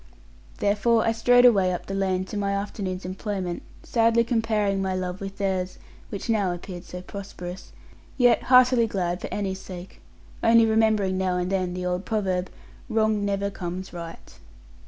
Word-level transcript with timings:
Therefore 0.57 1.05
I 1.05 1.11
strode 1.11 1.45
away 1.45 1.71
up 1.71 1.85
the 1.85 1.93
lane 1.93 2.25
to 2.25 2.35
my 2.35 2.53
afternoon's 2.55 3.05
employment, 3.05 3.61
sadly 3.83 4.23
comparing 4.23 4.81
my 4.81 4.95
love 4.95 5.21
with 5.21 5.37
theirs 5.37 5.77
(which 6.09 6.27
now 6.27 6.51
appeared 6.51 6.85
so 6.85 7.03
prosperous), 7.03 7.71
yet 8.17 8.41
heartily 8.49 8.87
glad 8.87 9.21
for 9.21 9.31
Annie's 9.31 9.61
sake; 9.61 10.01
only 10.41 10.65
remembering 10.65 11.19
now 11.19 11.37
and 11.37 11.51
then 11.51 11.75
the 11.75 11.85
old 11.85 12.03
proverb 12.03 12.49
'Wrong 12.89 13.23
never 13.23 13.51
comes 13.51 13.93
right.' 13.93 14.39